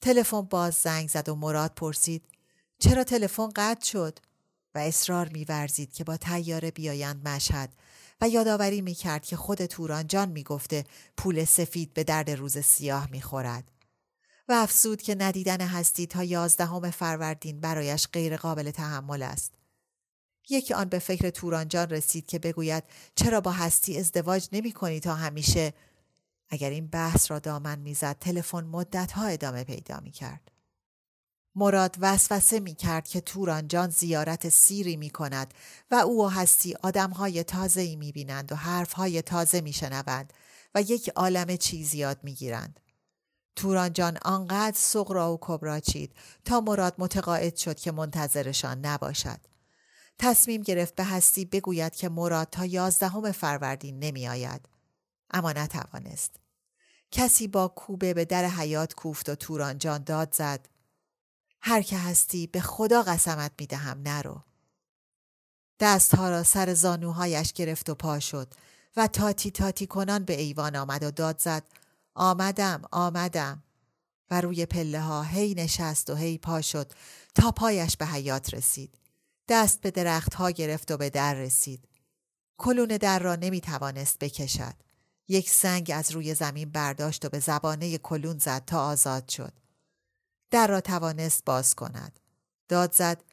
[0.02, 2.26] تلفن باز زنگ زد و مراد پرسید
[2.80, 4.20] چرا تلفن قطع شد؟
[4.76, 7.74] و اصرار میورزید که با تیاره بیایند مشهد.
[8.22, 10.86] و یادآوری می‌کرد که خود توران جان می‌گفته
[11.18, 13.72] پول سفید به درد روز سیاه می‌خورد.
[14.50, 19.54] و افسود که ندیدن هستی تا یازدهم فروردین برایش غیر قابل تحمل است.
[20.50, 22.84] یکی آن به فکر توران جان رسید که بگوید
[23.16, 25.74] چرا با هستی ازدواج نمی کنی تا همیشه
[26.50, 30.52] اگر این بحث را دامن می‌زد تلفن مدت ها ادامه پیدا می کرد.
[31.56, 35.54] مراد وسوسه می کرد که توران جان زیارت سیری می کند
[35.92, 39.74] و او و هستی آدم های تازه ای می بینند و حرف های تازه می
[39.74, 40.34] شنوند
[40.76, 42.80] و یک عالم چیز یاد می گیرند.
[43.56, 46.14] توران جان آنقدر سغرا و کبرا چید
[46.46, 49.40] تا مراد متقاعد شد که منتظرشان نباشد.
[50.20, 54.70] تصمیم گرفت به هستی بگوید که مراد تا یازدهم فروردین نمی آید.
[55.32, 56.36] اما نتوانست.
[57.12, 60.70] کسی با کوبه به در حیات کوفت و توران جان داد زد.
[61.62, 64.42] هر که هستی به خدا قسمت می دهم نرو.
[65.80, 68.54] دستها را سر زانوهایش گرفت و پا شد
[68.98, 71.64] و تاتی تاتی کنان به ایوان آمد و داد زد
[72.16, 73.64] آمدم آمدم
[74.32, 76.92] و روی پله ها هی نشست و هی پا شد
[77.36, 78.98] تا پایش به حیات رسید.
[79.50, 81.88] دست به درخت ها گرفت و به در رسید.
[82.58, 84.74] کلون در را نمی توانست بکشد.
[85.28, 89.54] یک سنگ از روی زمین برداشت و به زبانه کلون زد تا آزاد شد.
[90.52, 92.20] در را توانست باز کند.
[92.68, 93.24] داد زد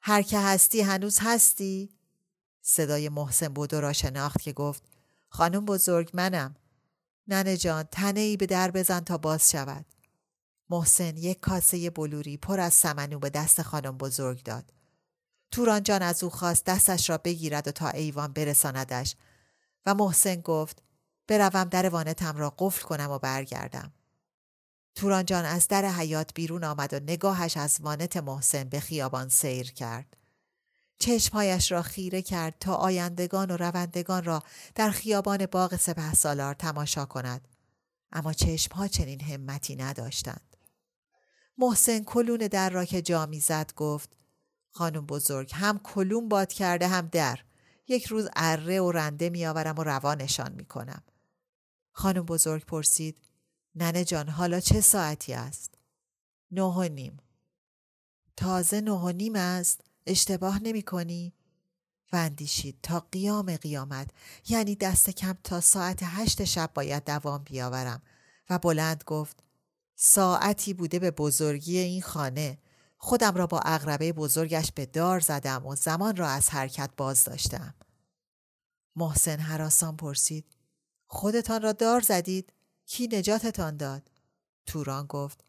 [0.00, 1.90] هر که هستی هنوز هستی؟
[2.62, 4.82] صدای محسن بودو را شناخت که گفت
[5.28, 6.56] خانم بزرگ منم.
[7.28, 9.84] ننه جان تنه ای به در بزن تا باز شود.
[10.70, 14.72] محسن یک کاسه بلوری پر از سمنو به دست خانم بزرگ داد.
[15.50, 19.16] توران جان از او خواست دستش را بگیرد و تا ایوان برساندش
[19.86, 20.82] و محسن گفت
[21.28, 23.92] بروم در وانتم را قفل کنم و برگردم.
[24.94, 29.72] توران جان از در حیات بیرون آمد و نگاهش از وانت محسن به خیابان سیر
[29.72, 30.16] کرد.
[30.98, 34.42] چشمهایش را خیره کرد تا آیندگان و روندگان را
[34.74, 37.48] در خیابان باغ سپه سالار تماشا کند.
[38.12, 40.56] اما چشمها چنین همتی نداشتند.
[41.58, 44.16] محسن کلون در را که جا زد گفت
[44.76, 47.40] خانم بزرگ هم کلون باد کرده هم در.
[47.88, 51.02] یک روز اره و رنده میآورم و روانشان می‌کنم.
[51.92, 53.18] خانم بزرگ پرسید
[53.74, 55.74] ننه جان حالا چه ساعتی است؟
[56.50, 57.16] نه و نیم.
[58.36, 59.80] تازه نه و نیم است.
[60.06, 61.32] اشتباه نمی کنی؟
[62.12, 64.10] و اندیشید تا قیام قیامت.
[64.48, 68.02] یعنی دست کم تا ساعت هشت شب باید دوام بیاورم.
[68.50, 69.42] و بلند گفت
[69.96, 72.58] ساعتی بوده به بزرگی این خانه.
[73.04, 77.74] خودم را با اغربه بزرگش به دار زدم و زمان را از حرکت باز داشتم.
[78.96, 80.46] محسن حراسان پرسید
[81.06, 82.52] خودتان را دار زدید؟
[82.86, 84.10] کی نجاتتان داد؟
[84.66, 85.44] توران گفت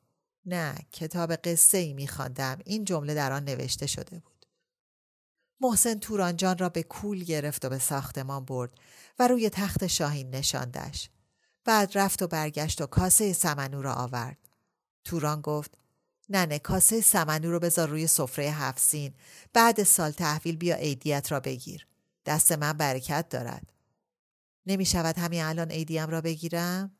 [0.45, 2.09] نه کتاب قصه ای می
[2.65, 4.45] این جمله در آن نوشته شده بود.
[5.61, 8.71] محسن تورانجان را به کول گرفت و به ساختمان برد
[9.19, 11.09] و روی تخت شاهین نشاندش.
[11.65, 14.37] بعد رفت و برگشت و کاسه سمنو را آورد.
[15.03, 15.84] توران گفت
[16.29, 19.13] ننه کاسه سمنو رو بذار روی سفره هفسین
[19.53, 21.87] بعد سال تحویل بیا عیدیت را بگیر
[22.25, 23.73] دست من برکت دارد
[24.65, 26.91] نمی شود همین الان عیدیم را بگیرم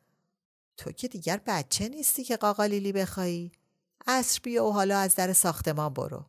[0.76, 3.52] تو که دیگر بچه نیستی که قاقالیلی بخوایی
[4.06, 6.26] عصر بیا و حالا از در ساختمان برو.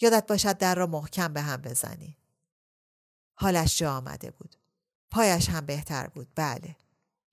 [0.00, 2.16] یادت باشد در را محکم به هم بزنی.
[3.34, 4.56] حالش جا آمده بود.
[5.10, 6.28] پایش هم بهتر بود.
[6.34, 6.76] بله.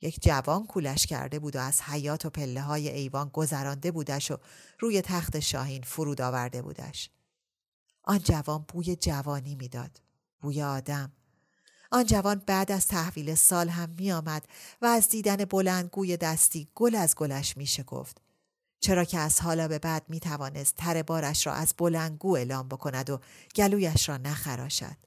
[0.01, 4.37] یک جوان کولش کرده بود و از حیات و پله های ایوان گذرانده بودش و
[4.79, 7.09] روی تخت شاهین فرود آورده بودش.
[8.03, 10.01] آن جوان بوی جوانی می‌داد.
[10.41, 11.11] بوی آدم.
[11.91, 14.45] آن جوان بعد از تحویل سال هم می آمد
[14.81, 18.21] و از دیدن بلندگوی دستی گل از گلش می شکفت.
[18.79, 23.09] چرا که از حالا به بعد می توانست تر بارش را از بلندگو اعلام بکند
[23.09, 23.19] و
[23.55, 24.97] گلویش را نخراشد.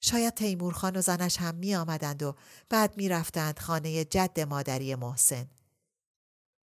[0.00, 2.34] شاید تیمورخان و زنش هم می آمدند و
[2.68, 5.46] بعد می رفتند خانه جد مادری محسن.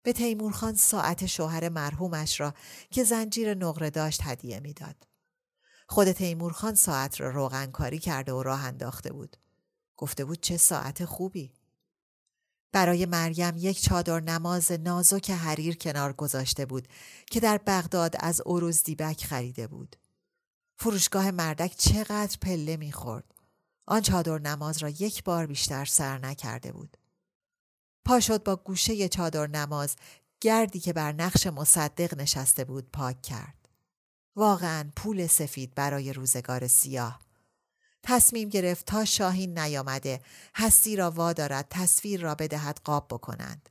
[0.03, 2.53] به تیمورخان ساعت شوهر مرحومش را
[2.91, 5.07] که زنجیر نقره داشت هدیه می‌داد.
[5.87, 9.37] خود تیمورخان ساعت را روغن کاری کرده و راه انداخته بود.
[9.97, 11.53] گفته بود چه ساعت خوبی.
[12.71, 16.87] برای مریم یک چادر نماز نازک حریر کنار گذاشته بود
[17.31, 19.95] که در بغداد از اوروز دیبک خریده بود.
[20.83, 23.33] فروشگاه مردک چقدر پله می‌خورد.
[23.85, 26.97] آن چادر نماز را یک بار بیشتر سر نکرده بود.
[28.05, 29.95] پا شد با گوشه چادر نماز
[30.41, 33.69] گردی که بر نقش مصدق نشسته بود پاک کرد.
[34.35, 37.19] واقعا پول سفید برای روزگار سیاه.
[38.03, 40.21] تصمیم گرفت تا شاهین نیامده
[40.55, 43.69] هستی را وادارد تصویر را بدهد قاب بکنند.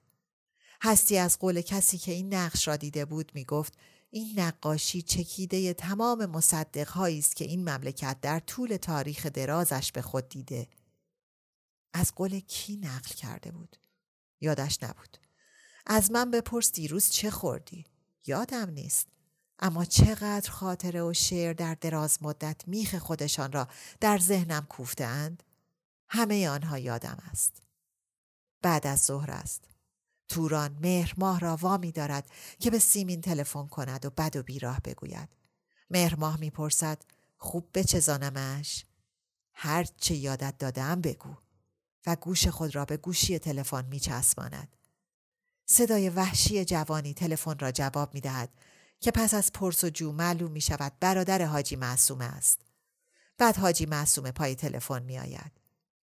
[0.82, 3.78] هستی از قول کسی که این نقش را دیده بود می گفت
[4.14, 10.28] این نقاشی چکیده تمام مصدقهایی است که این مملکت در طول تاریخ درازش به خود
[10.28, 10.68] دیده.
[11.92, 13.76] از قول کی نقل کرده بود؟
[14.40, 15.18] یادش نبود.
[15.86, 17.86] از من بپرس دیروز چه خوردی؟
[18.26, 19.08] یادم نیست.
[19.58, 23.68] اما چقدر خاطره و شعر در دراز مدت میخ خودشان را
[24.00, 25.42] در ذهنم کوفته اند؟
[26.08, 27.62] همه آنها یادم است.
[28.62, 29.71] بعد از ظهر است.
[30.32, 34.80] توران مهر ماه را وامی دارد که به سیمین تلفن کند و بد و بیراه
[34.80, 35.28] بگوید.
[35.90, 37.02] مهر ماه می‌پرسد
[37.36, 38.84] خوب بچزانمش؟
[39.54, 41.34] هر چه یادت دادم بگو
[42.06, 44.76] و گوش خود را به گوشی تلفن میچسباند.
[45.66, 48.50] صدای وحشی جوانی تلفن را جواب می‌دهد
[49.00, 52.60] که پس از پرس و جو معلوم می شود برادر حاجی معصومه است.
[53.38, 55.52] بعد حاجی معصومه پای تلفن می آید.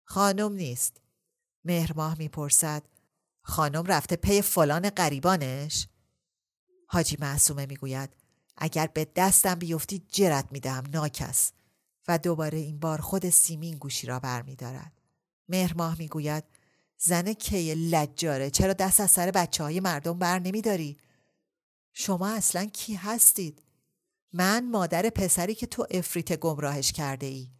[0.04, 1.00] خانم نیست.
[1.64, 2.82] مهرماه می پرسد.
[3.48, 5.88] خانم رفته پی فلان قریبانش؟
[6.86, 8.10] حاجی معصومه می گوید.
[8.56, 11.52] اگر به دستم بیفتی جرت می دهم ناکس.
[12.08, 14.92] و دوباره این بار خود سیمین گوشی را بر می دارد.
[15.48, 16.44] مهرماه می گوید.
[16.98, 20.96] زن کی لجاره چرا دست از سر بچه های مردم بر نمی داری؟
[21.92, 23.62] شما اصلا کی هستید؟
[24.32, 27.50] من مادر پسری که تو افریت گمراهش کرده ای.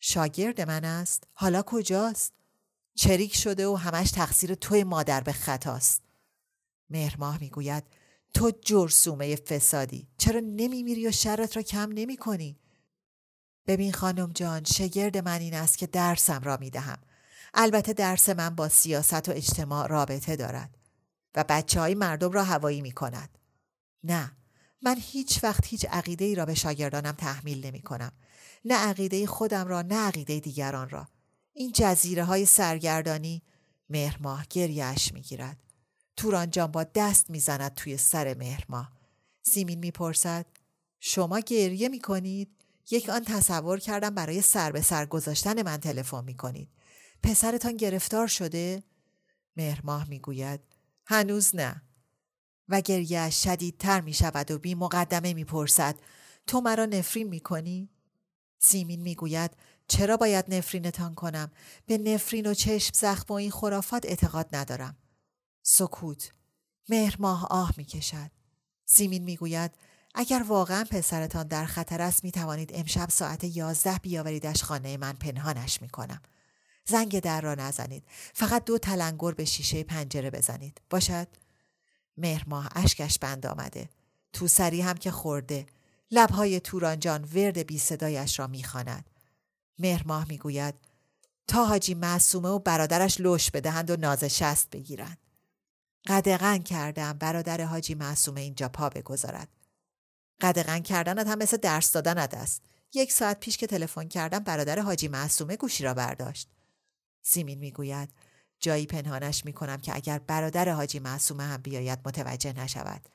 [0.00, 2.35] شاگرد من است؟ حالا کجاست؟
[2.96, 6.02] چریک شده و همش تقصیر توی مادر به خطاست.
[6.90, 7.84] مهرماه می‌گوید
[8.34, 12.58] تو جرسومه فسادی چرا نمیمیری و شرط را کم نمی کنی؟
[13.66, 16.98] ببین خانم جان شگرد من این است که درسم را می دهم.
[17.54, 20.78] البته درس من با سیاست و اجتماع رابطه دارد
[21.34, 23.38] و بچه های مردم را هوایی می کند.
[24.04, 24.32] نه
[24.82, 28.12] من هیچ وقت هیچ عقیده ای را به شاگردانم تحمیل نمی کنم.
[28.64, 31.08] نه عقیده خودم را نه عقیده دیگران را.
[31.58, 33.42] این جزیره های سرگردانی
[33.90, 35.56] مهرماه گریهش می گیرد.
[36.16, 38.92] توران جان با دست می‌زند توی سر مهرماه.
[39.42, 40.46] سیمین می‌پرسد
[41.00, 42.50] شما گریه می کنید؟
[42.90, 46.68] یک آن تصور کردم برای سر به سر گذاشتن من تلفن می کنید.
[47.22, 48.82] پسرتان گرفتار شده؟
[49.56, 50.60] مهرماه می‌گوید
[51.06, 51.82] هنوز نه.
[52.68, 55.96] و گریه شدیدتر می شود و بی مقدمه می پرسد
[56.46, 57.90] تو مرا نفرین می کنی؟
[58.58, 59.50] سیمین می گوید
[59.88, 61.50] چرا باید نفرینتان کنم؟
[61.86, 64.96] به نفرین و چشم زخم و این خرافات اعتقاد ندارم.
[65.62, 66.32] سکوت.
[66.88, 68.30] مهرماه آه می کشد.
[68.84, 69.70] سیمین می گوید
[70.14, 75.82] اگر واقعا پسرتان در خطر است می توانید امشب ساعت یازده بیاوریدش خانه من پنهانش
[75.82, 76.22] می کنم.
[76.84, 78.04] زنگ در را نزنید.
[78.34, 80.80] فقط دو تلنگر به شیشه پنجره بزنید.
[80.90, 81.28] باشد؟
[82.16, 83.88] مهرماه اشکش بند آمده.
[84.32, 85.66] تو سری هم که خورده.
[86.10, 89.10] لبهای تورانجان ورد بی صدایش را می‌خواند.
[89.78, 90.74] مهرماه می‌گوید
[91.46, 95.18] تا حاجی معصومه و برادرش لش بدهند و ناز شست بگیرند.
[96.06, 99.48] قدغن کردم برادر حاجی معصومه اینجا پا بگذارد.
[100.40, 102.62] قدغن کردنت هم مثل درس دادنت است.
[102.94, 106.48] یک ساعت پیش که تلفن کردم برادر حاجی معصومه گوشی را برداشت.
[107.22, 108.08] سیمین می‌گوید
[108.60, 113.08] جایی پنهانش می کنم که اگر برادر حاجی معصومه هم بیاید متوجه نشود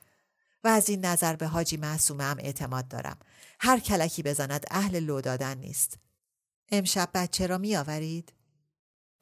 [0.64, 3.18] و از این نظر به حاجی معصومه هم اعتماد دارم
[3.60, 5.98] هر کلکی بزند اهل لو دادن نیست
[6.74, 8.32] امشب بچه را می آورید؟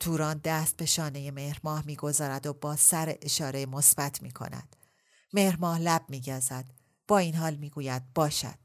[0.01, 4.76] توران دست به شانه مهرماه می‌گذارد و با سر اشاره مثبت می کند.
[5.32, 6.64] مهرماه لب میگزد.
[7.09, 8.59] با این حال می‌گوید باشد.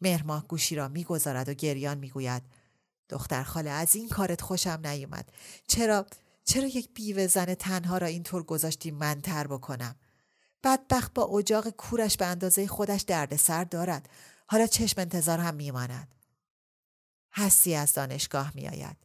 [0.00, 2.42] مهرماه گوشی را می‌گذارد و گریان می‌گوید.
[3.08, 5.32] دختر خاله از این کارت خوشم نیومد.
[5.68, 6.06] چرا
[6.44, 9.96] چرا یک بیوه زن تنها را اینطور گذاشتی من تر بکنم؟
[10.64, 14.08] بدبخت با اجاق کورش به اندازه خودش دردسر دارد.
[14.46, 16.14] حالا چشم انتظار هم میماند.
[17.32, 18.96] هستی از دانشگاه میآید.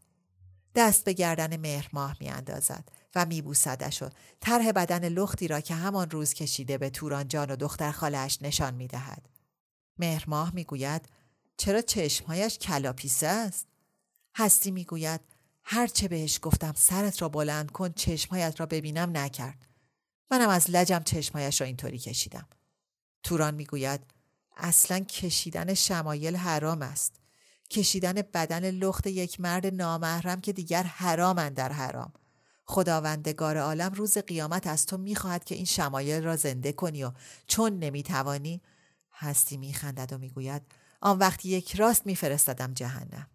[0.75, 4.09] دست به گردن مهرماه میاندازد و میبوسدش و
[4.39, 8.73] طرح بدن لختی را که همان روز کشیده به توران جان و دختر خالش نشان
[8.73, 9.29] می‌دهد.
[9.97, 11.09] مهرماه می‌گوید
[11.57, 13.67] چرا چشمهایش کلاپیسه است؟
[14.35, 15.21] هستی می‌گوید
[15.63, 19.67] هرچه بهش گفتم سرت را بلند کن چشمهایت را ببینم نکرد.
[20.31, 22.47] منم از لجم چشمهایش را اینطوری کشیدم.
[23.23, 24.01] توران می‌گوید
[24.57, 27.13] اصلا کشیدن شمایل حرام است.
[27.69, 32.13] کشیدن بدن لخت یک مرد نامحرم که دیگر حرامند در حرام.
[32.65, 37.11] خداوندگار عالم روز قیامت از تو می‌خواهد که این شمایل را زنده کنی و
[37.47, 38.61] چون نمی‌توانی
[39.11, 40.61] هستی میخندد و می‌گوید
[41.01, 43.27] آن وقت یک راست میفرستدم جهنم.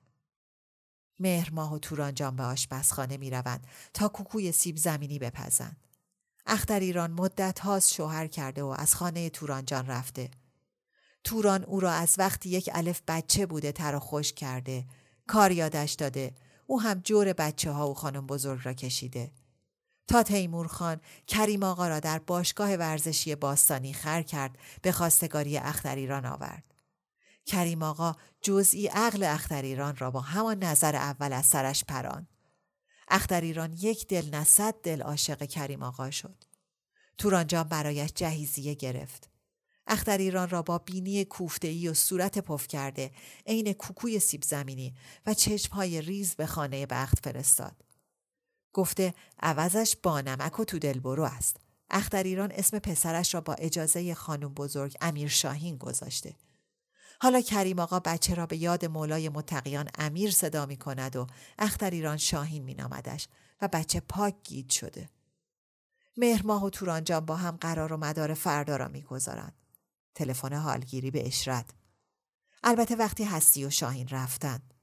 [1.19, 5.77] مهر ماه و تورانجان به آشپزخانه می‌روند تا کوکوی سیب زمینی بپزند.
[6.47, 10.31] اختر ایران مدت هاست شوهر کرده و از خانه تورانجان رفته.
[11.25, 14.85] توران او را از وقتی یک الف بچه بوده تر خوش کرده
[15.27, 16.35] کار یادش داده
[16.67, 19.31] او هم جور بچه ها و خانم بزرگ را کشیده
[20.07, 26.27] تا تیمور خان کریم آقا را در باشگاه ورزشی باستانی خر کرد به خواستگاری اختریران
[26.27, 26.65] آورد.
[27.47, 32.27] کریم آقا جزئی عقل اختریران را با همان نظر اول از سرش پران.
[33.09, 36.45] اختریران یک دل نه دل عاشق کریم آقا شد.
[37.19, 39.32] تورانجان برایش جهیزیه گرفت.
[39.87, 43.11] اختریران را با بینی کوفته‌ای و صورت پف کرده
[43.47, 44.95] عین کوکوی سیب زمینی
[45.27, 47.85] و چشمهای ریز به خانه بخت فرستاد.
[48.73, 51.57] گفته عوضش با نمک و تو برو است.
[51.91, 56.37] اختریران اسم پسرش را با اجازه خانم بزرگ امیر شاهین گذاشته.
[57.21, 61.27] حالا کریم آقا بچه را به یاد مولای متقیان امیر صدا می کند و
[61.59, 63.29] اختریران شاهین می نامدش
[63.61, 65.09] و بچه پاک گید شده.
[66.17, 69.62] مهرماه و تورانجان با هم قرار و مدار فردا را می‌گذارند.
[70.15, 71.71] تلفن حالگیری به اشرت.
[72.63, 74.75] البته وقتی هستی و شاهین رفتند.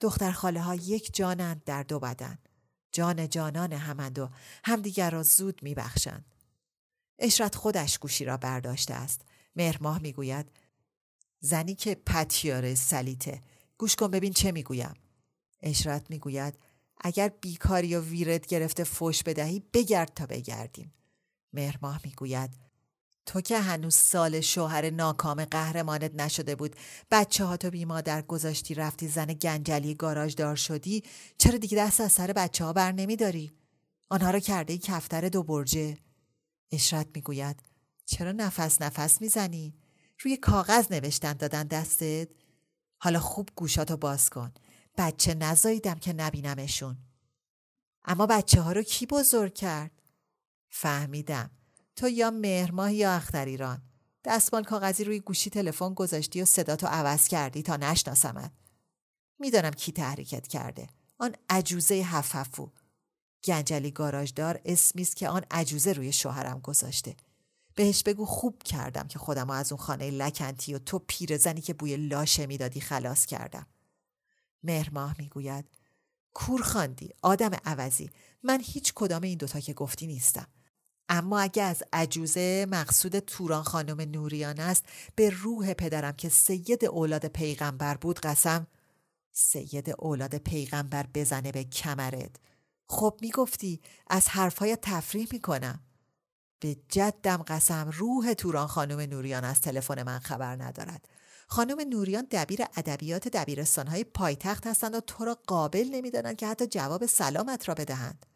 [0.00, 2.38] دختر خاله ها یک جانند در دو بدن.
[2.92, 4.30] جان جانان همند و
[4.64, 6.34] همدیگر را زود میبخشند.
[7.18, 9.20] اشرت خودش گوشی را برداشته است.
[9.56, 10.50] مهرماه می‌گوید
[11.40, 13.40] زنی که پتیاره سلیته
[13.78, 14.94] گوش کن ببین چه می‌گویم.
[15.60, 16.58] اشرت می‌گوید
[17.00, 20.92] اگر بیکاری و ویرد گرفته فوش بدهی بگرد تا بگردیم.
[21.52, 22.67] مهرماه می‌گوید
[23.28, 26.76] تو که هنوز سال شوهر ناکام قهرمانت نشده بود
[27.10, 31.02] بچه ها تو بی مادر گذاشتی رفتی زن گنجلی گاراژ دار شدی
[31.38, 33.52] چرا دیگه دست از سر بچه ها بر نمی داری؟
[34.10, 35.98] آنها رو کرده ای کفتر دو برجه
[36.72, 37.62] اشرت می‌گوید
[38.04, 39.74] چرا نفس نفس می‌زنی؟
[40.20, 42.28] روی کاغذ نوشتن دادن دستت؟
[42.98, 44.52] حالا خوب گوشاتو باز کن
[44.98, 46.96] بچه نزاییدم که نبینمشون
[48.04, 50.02] اما بچه ها رو کی بزرگ کرد؟
[50.70, 51.50] فهمیدم
[51.98, 53.82] تو یا مهرماه یا اختریران
[54.24, 58.52] دستمال کاغذی روی گوشی تلفن گذاشتی و صداتو عوض کردی تا نشناسمت.
[59.38, 60.86] می‌دانم کی تحریکت کرده.
[61.18, 62.70] آن عجوزه هفهفو
[63.44, 67.16] گنجلی گاراژدار اسمی است که آن عجوزه روی شوهرم گذاشته.
[67.74, 71.96] بهش بگو خوب کردم که خودم از اون خانه لکنتی و تو پیرزنی که بوی
[71.96, 73.66] لاشه می‌دادی خلاص کردم.
[74.62, 75.64] مهرماه می‌گوید
[76.34, 78.10] کور خاندی آدم عوضی.
[78.42, 80.46] من هیچ کدام این دوتا که گفتی نیستم.
[81.08, 84.84] اما اگه از عجوزه مقصود توران خانم نوریان است
[85.16, 88.66] به روح پدرم که سید اولاد پیغمبر بود قسم
[89.32, 92.36] سید اولاد پیغمبر بزنه به کمرت.
[92.86, 95.80] خب می‌گفتی از حرفهای تفریح می‌کنم.
[96.60, 101.08] به جدم قسم روح توران خانم نوریان از تلفن من خبر ندارد.
[101.46, 107.06] خانم نوریان دبیر ادبیات دبیرستانهای پایتخت هستند و تو را قابل نمی‌دانند که حتی جواب
[107.06, 108.26] سلامت را بدهند.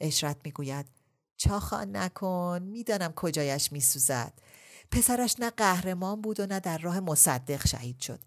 [0.00, 0.99] اشرت می‌گوید
[1.40, 4.32] چاخان نکن می‌دانم کجایش میسوزد.
[4.90, 8.20] پسرش نه قهرمان بود و نه در راه مصدق شهید شد.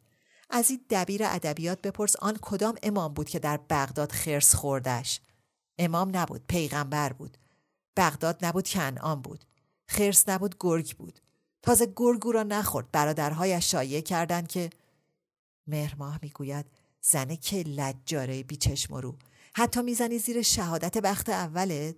[0.49, 5.21] از این دبیر ادبیات بپرس آن کدام امام بود که در بغداد خرس خوردش.
[5.77, 7.37] امام نبود پیغمبر بود.
[7.97, 9.45] بغداد نبود کنعان بود.
[9.87, 11.19] خرس نبود گرگ بود.
[11.61, 12.91] تازه گرگو را نخورد.
[12.91, 14.69] برادرهایش شایعه کردند که
[15.67, 16.65] مهرماه می‌گوید
[17.01, 19.17] زنه که لجاره بیچشم رو.
[19.55, 21.95] حتی می‌زنی زیر شهادت بخت اولت؟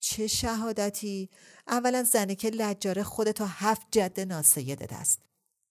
[0.00, 1.30] چه شهادتی؟
[1.68, 5.20] اولا زنکه لجاره خودتا هفت جد ناسیدت است.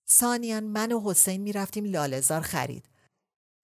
[0.09, 2.89] ثانیا من و حسین می‌رفتیم لالزار خرید.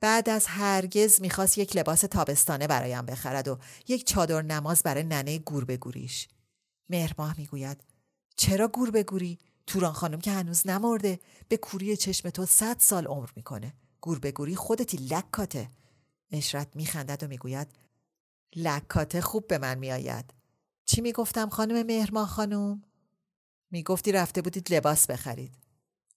[0.02, 5.40] بعد از هرگز می‌خواست یک لباس تابستانه برایم بخرد و یک چادر نماز برای ننه
[5.40, 6.28] گور بگوریش.
[6.90, 7.84] مهرماه می‌گوید
[8.36, 13.30] چرا گور گوری توران خانم که هنوز نمرده به کوری چشم تو صد سال عمر
[13.36, 15.70] می‌کنه گور گوری خودتی لکاته
[16.32, 17.68] اشرت میخندد و می‌گوید
[18.56, 20.34] لکاته خوب به من میآید
[20.86, 22.84] چی می‌گفتم خانم مهرما خانم
[23.72, 25.54] می‌گفتی رفته بودید لباس بخرید.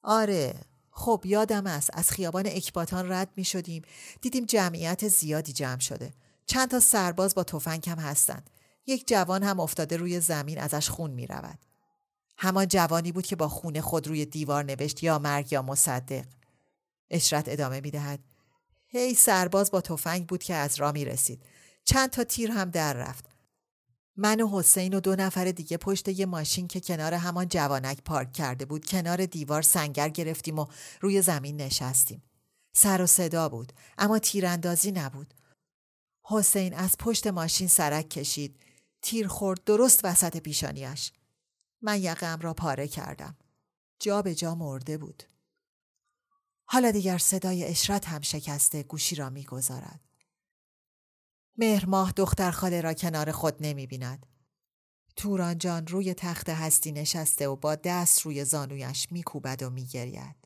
[0.03, 0.55] آره
[0.91, 3.83] خب یادم است از خیابان اکباتان رد می شدیم
[4.21, 6.13] دیدیم جمعیت زیادی جمع شده.
[6.47, 8.51] چند تا سرباز با تفنگ هم هستند.
[8.87, 11.59] یک جوان هم افتاده روی زمین ازش خون می رود.
[12.39, 16.27] همان جوانی بود که با خون خود روی دیوار نوشت یا مرگ یا مصدق.
[17.11, 18.21] اشرت ادامه می دهد
[18.89, 21.43] هی سرباز با تفنگ بود که از راه می رسید
[21.85, 23.25] چند تا تیر هم در رفت.
[24.17, 28.33] من و حسین و دو نفر دیگه پشت یه ماشین که کنار همان جوانک پارک
[28.33, 30.67] کرده بود کنار دیوار سنگر گرفتیم و
[31.01, 32.23] روی زمین نشستیم.
[32.73, 35.35] سر و صدا بود اما تیراندازی نبود.
[36.25, 38.61] حسین از پشت ماشین سرک کشید.
[39.03, 41.13] تیر خورد درست وسط پیشانیش.
[41.83, 43.37] من یقم را پاره کردم.
[43.99, 45.23] جا به جا مرده بود.
[46.65, 50.01] حالا دیگر صدای اشرت هم شکسته گوشی را می‌گذارد.
[51.59, 54.27] مهرماه دختر خاله را کنار خود نمی بیند.
[55.17, 60.37] توران جان روی تخت هستی نشسته و با دست روی زانویش میکوبد و میگرید.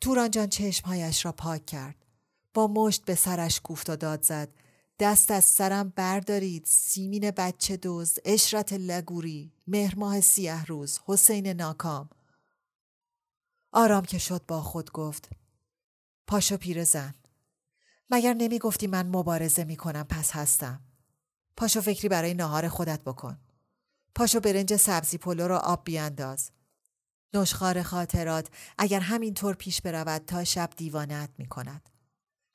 [0.00, 2.06] توران جان چشمهایش را پاک کرد.
[2.54, 4.48] با مشت به سرش کوفت و داد زد.
[5.00, 12.08] دست از سرم بردارید سیمین بچه دوز اشرت لگوری مهرماه سیه روز حسین ناکام
[13.72, 15.30] آرام که شد با خود گفت
[16.26, 17.14] پاشو پیر زن
[18.10, 20.80] مگر نمی گفتی من مبارزه می کنم پس هستم.
[21.56, 23.38] پاشو فکری برای نهار خودت بکن.
[24.14, 26.50] پاشو برنج سبزی پلو را آب بیانداز.
[27.34, 28.48] نشخار خاطرات
[28.78, 31.88] اگر همینطور پیش برود تا شب دیوانت می کند.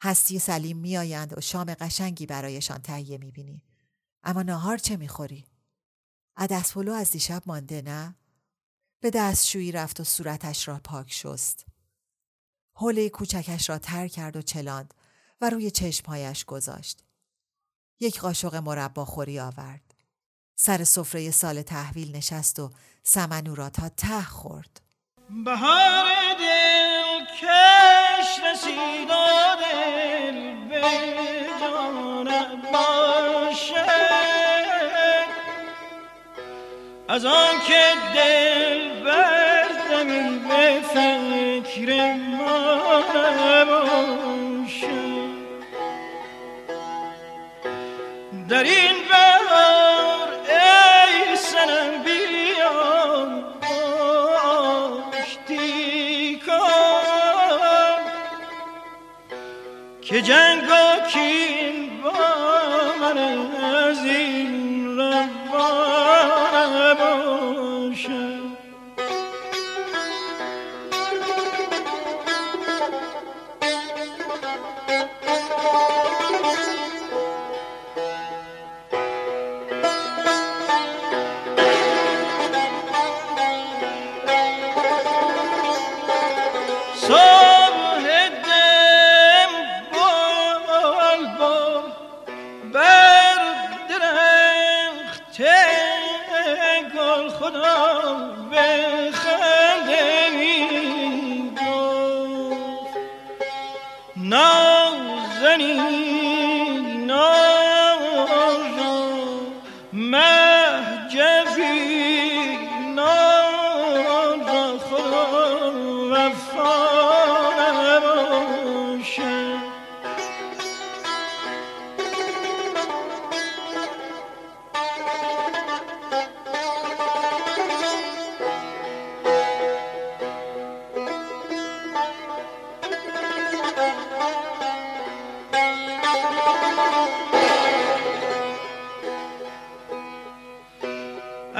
[0.03, 3.63] هستی سلیم میآیند و شام قشنگی برایشان تهیه می بینی.
[4.23, 5.45] اما نهار چه می‌خوری؟
[6.35, 8.15] عدس پلو از دیشب مانده نه؟
[8.99, 11.65] به دستشویی رفت و صورتش را پاک شست.
[12.75, 14.93] حوله کوچکش را تر کرد و چلاند
[15.43, 17.03] و روی چشمهایش گذاشت.
[17.99, 19.93] یک قاشق مربا خوری آورد.
[20.55, 22.71] سر سفره سال تحویل نشست و
[23.03, 24.81] سمنو را تا ته خورد.
[25.45, 26.05] بهار
[26.39, 29.07] دل کش رسید
[29.59, 30.81] دل به
[31.59, 33.85] جان باشه
[37.09, 37.83] از آن که
[38.15, 43.03] دل بر زمین به فکر ما
[60.23, 62.11] جنگ و کین با
[63.01, 64.05] من از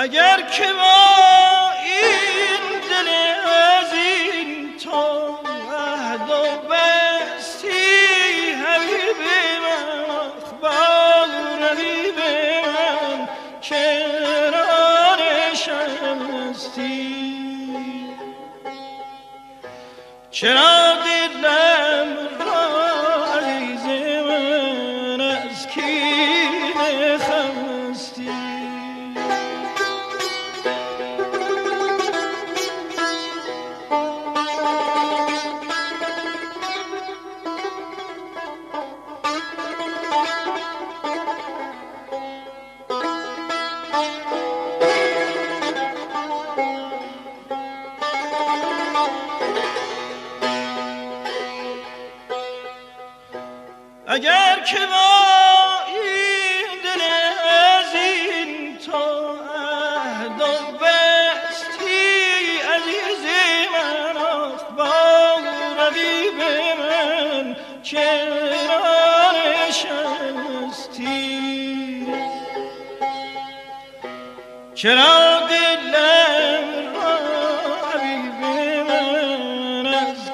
[0.04, 1.63] اگر که با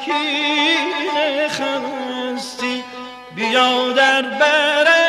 [0.10, 2.84] کی خستی
[3.36, 5.09] بیا در برم